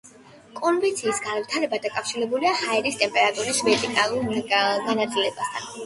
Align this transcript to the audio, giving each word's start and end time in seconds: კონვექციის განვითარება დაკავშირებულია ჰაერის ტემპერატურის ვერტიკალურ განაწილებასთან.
კონვექციის 0.59 1.19
განვითარება 1.25 1.81
დაკავშირებულია 1.85 2.55
ჰაერის 2.63 2.99
ტემპერატურის 3.05 3.65
ვერტიკალურ 3.71 4.45
განაწილებასთან. 4.59 5.75